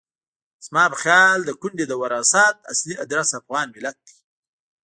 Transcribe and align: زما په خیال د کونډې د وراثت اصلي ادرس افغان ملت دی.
زما 0.65 0.83
په 0.91 0.97
خیال 1.03 1.37
د 1.45 1.51
کونډې 1.61 1.85
د 1.87 1.93
وراثت 2.01 2.55
اصلي 2.73 2.95
ادرس 3.03 3.29
افغان 3.39 3.67
ملت 3.75 3.97
دی. 4.07 4.17